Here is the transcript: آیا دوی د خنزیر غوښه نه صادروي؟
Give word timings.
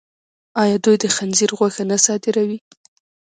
آیا 0.61 0.77
دوی 0.85 0.95
د 1.03 1.05
خنزیر 1.15 1.51
غوښه 1.57 1.83
نه 1.91 1.97
صادروي؟ 2.05 2.59